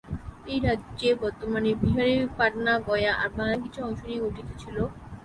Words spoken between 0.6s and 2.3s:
রাজ্য বর্তমানের বিহারের